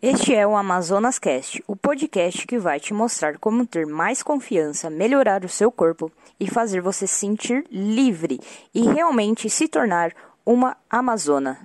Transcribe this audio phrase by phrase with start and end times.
[0.00, 4.88] Este é o Amazonas Cast, o podcast que vai te mostrar como ter mais confiança,
[4.88, 8.38] melhorar o seu corpo e fazer você se sentir livre
[8.72, 10.14] e realmente se tornar
[10.46, 11.58] uma amazona.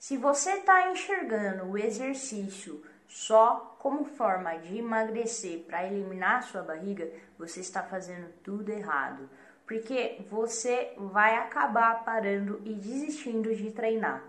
[0.00, 7.08] Se você está enxergando o exercício só como forma de emagrecer para eliminar sua barriga,
[7.38, 9.30] você está fazendo tudo errado.
[9.64, 14.24] Porque você vai acabar parando e desistindo de treinar.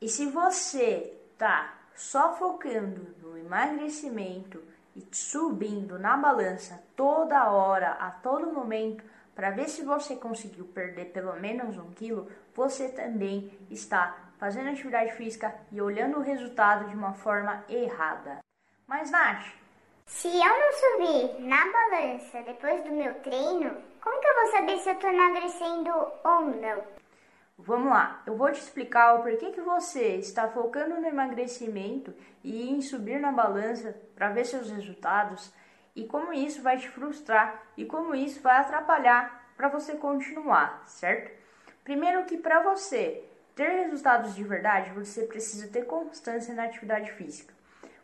[0.00, 4.62] E se você tá só focando no emagrecimento
[4.94, 11.06] e subindo na balança toda hora, a todo momento, para ver se você conseguiu perder
[11.06, 16.94] pelo menos um quilo, você também está fazendo atividade física e olhando o resultado de
[16.96, 18.40] uma forma errada.
[18.86, 19.46] Mas, Nath,
[20.06, 24.78] se eu não subir na balança depois do meu treino, como que eu vou saber
[24.78, 25.90] se eu estou emagrecendo
[26.24, 26.82] ou não?
[27.60, 32.70] Vamos lá, eu vou te explicar o porquê que você está focando no emagrecimento e
[32.70, 35.52] em subir na balança para ver seus resultados
[35.94, 41.36] e como isso vai te frustrar e como isso vai atrapalhar para você continuar, certo?
[41.82, 43.24] Primeiro que para você
[43.56, 47.52] ter resultados de verdade, você precisa ter constância na atividade física.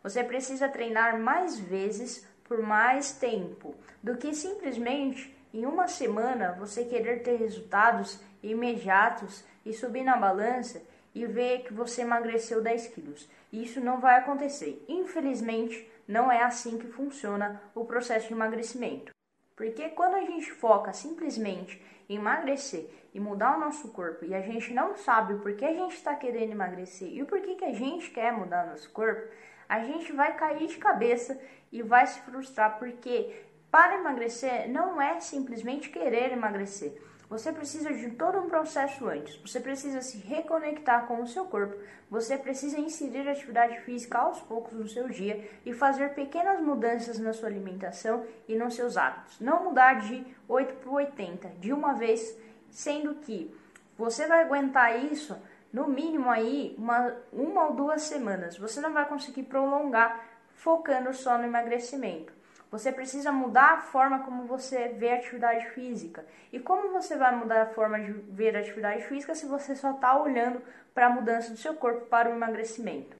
[0.02, 6.84] Você precisa treinar mais vezes por mais tempo do que simplesmente em uma semana você
[6.84, 10.82] querer ter resultados imediatos e subir na balança
[11.14, 13.28] e ver que você emagreceu 10 quilos.
[13.52, 14.84] Isso não vai acontecer.
[14.88, 19.12] Infelizmente, não é assim que funciona o processo de emagrecimento.
[19.54, 24.40] Porque quando a gente foca simplesmente em emagrecer e mudar o nosso corpo e a
[24.40, 27.72] gente não sabe o porquê a gente está querendo emagrecer e o porquê que a
[27.72, 29.22] gente quer mudar o nosso corpo,
[29.68, 33.32] a gente vai cair de cabeça e vai se frustrar porque
[33.74, 36.96] para emagrecer não é simplesmente querer emagrecer.
[37.28, 39.34] Você precisa de todo um processo antes.
[39.38, 41.74] Você precisa se reconectar com o seu corpo.
[42.08, 47.32] Você precisa inserir atividade física aos poucos no seu dia e fazer pequenas mudanças na
[47.32, 49.40] sua alimentação e nos seus hábitos.
[49.40, 52.38] Não mudar de 8 para 80 de uma vez,
[52.70, 53.52] sendo que
[53.98, 55.36] você vai aguentar isso
[55.72, 58.56] no mínimo aí uma, uma ou duas semanas.
[58.56, 60.24] Você não vai conseguir prolongar
[60.54, 62.43] focando só no emagrecimento.
[62.74, 66.26] Você precisa mudar a forma como você vê a atividade física.
[66.52, 69.92] E como você vai mudar a forma de ver a atividade física se você só
[69.92, 70.60] está olhando
[70.92, 73.14] para a mudança do seu corpo para o emagrecimento?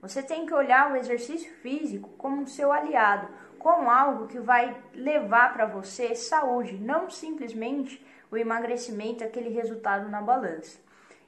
[0.00, 3.26] Você tem que olhar o exercício físico como seu aliado,
[3.58, 10.22] como algo que vai levar para você saúde, não simplesmente o emagrecimento, aquele resultado na
[10.22, 10.78] balança.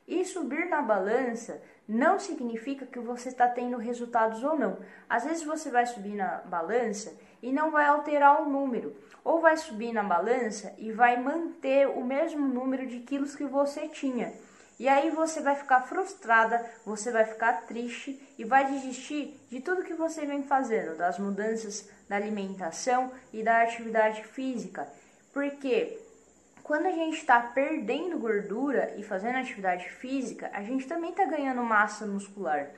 [0.07, 4.79] E subir na balança não significa que você está tendo resultados ou não.
[5.09, 9.57] Às vezes você vai subir na balança e não vai alterar o número, ou vai
[9.57, 14.33] subir na balança e vai manter o mesmo número de quilos que você tinha.
[14.79, 19.85] E aí você vai ficar frustrada, você vai ficar triste e vai desistir de tudo
[19.85, 24.89] que você vem fazendo, das mudanças da alimentação e da atividade física.
[25.33, 25.99] Porque
[26.63, 31.63] quando a gente está perdendo gordura e fazendo atividade física, a gente também está ganhando
[31.63, 32.71] massa muscular.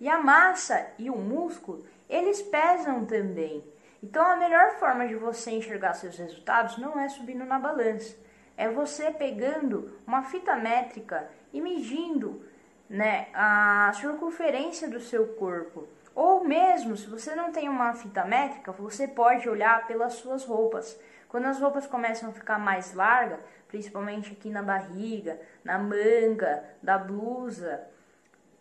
[0.00, 3.62] E a massa e o músculo, eles pesam também.
[4.02, 8.16] Então a melhor forma de você enxergar seus resultados não é subindo na balança,
[8.56, 12.44] é você pegando uma fita métrica e medindo
[12.88, 15.86] né, a circunferência do seu corpo.
[16.14, 20.98] Ou mesmo, se você não tem uma fita métrica, você pode olhar pelas suas roupas.
[21.28, 23.38] Quando as roupas começam a ficar mais largas,
[23.68, 27.80] principalmente aqui na barriga, na manga, da blusa,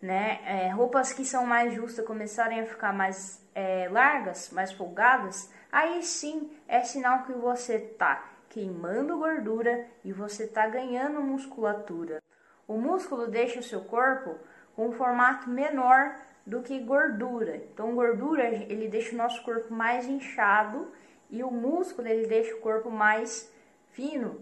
[0.02, 0.40] né?
[0.46, 6.02] É, roupas que são mais justas começarem a ficar mais é, largas, mais folgadas, aí
[6.04, 12.22] sim é sinal que você tá queimando gordura e você tá ganhando musculatura.
[12.68, 14.36] O músculo deixa o seu corpo
[14.76, 16.16] com um formato menor
[16.46, 17.58] do que gordura.
[17.58, 20.92] Então, gordura ele deixa o nosso corpo mais inchado
[21.30, 23.52] e o músculo ele deixa o corpo mais
[23.92, 24.40] fino.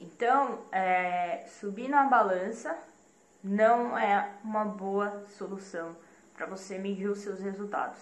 [0.00, 2.76] Então, é, subir na balança
[3.42, 5.96] não é uma boa solução
[6.34, 7.98] para você medir os seus resultados.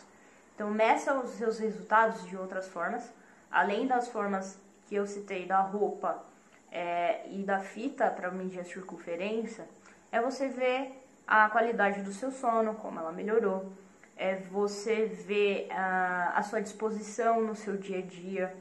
[0.54, 3.12] Então, meça os seus resultados de outras formas,
[3.50, 6.24] além das formas que eu citei da roupa
[6.70, 9.66] é, e da fita para medir a circunferência,
[10.10, 13.72] é você ver a qualidade do seu sono, como ela melhorou,
[14.16, 18.56] é você ver a, a sua disposição no seu dia a dia,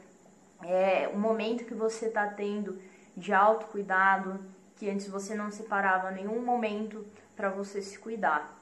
[0.62, 2.78] é o momento que você está tendo
[3.16, 4.40] de autocuidado,
[4.76, 8.56] que antes você não separava nenhum momento para você se cuidar,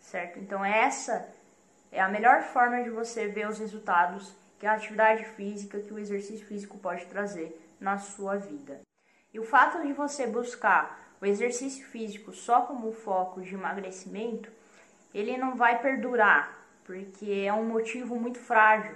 [0.00, 0.38] certo?
[0.38, 1.28] Então essa
[1.92, 5.98] é a melhor forma de você ver os resultados que a atividade física, que o
[5.98, 8.80] exercício físico pode trazer na sua vida.
[9.32, 14.50] E o fato de você buscar o exercício físico só como foco de emagrecimento
[15.12, 18.94] ele não vai perdurar, porque é um motivo muito frágil.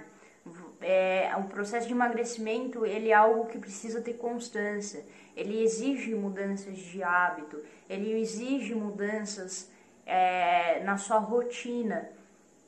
[0.79, 5.03] É, o processo de emagrecimento ele é algo que precisa ter constância,
[5.35, 7.59] ele exige mudanças de hábito,
[7.89, 9.71] ele exige mudanças
[10.05, 12.07] é, na sua rotina,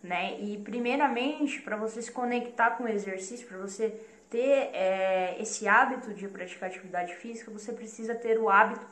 [0.02, 0.40] né?
[0.42, 3.94] E primeiramente para você se conectar com o exercício, para você
[4.30, 8.86] ter é, esse hábito de praticar atividade física, você precisa ter o hábito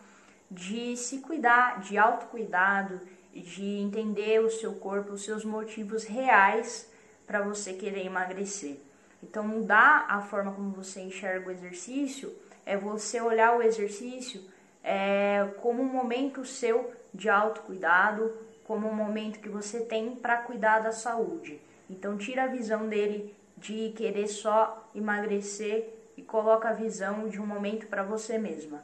[0.49, 3.01] de se cuidar, de autocuidado,
[3.33, 6.89] de entender o seu corpo, os seus motivos reais
[7.25, 8.77] para você querer emagrecer.
[9.21, 12.33] Então, mudar a forma como você enxerga o exercício
[12.65, 14.41] é você olhar o exercício
[14.83, 18.31] é, como um momento seu de autocuidado,
[18.63, 21.59] como um momento que você tem para cuidar da saúde.
[21.89, 27.45] Então, tira a visão dele de querer só emagrecer e coloca a visão de um
[27.45, 28.83] momento para você mesma.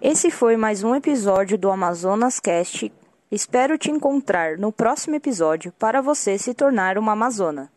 [0.00, 2.90] Esse foi mais um episódio do Amazonas Cast.
[3.32, 7.70] Espero te encontrar no próximo episódio para você se tornar uma Amazona.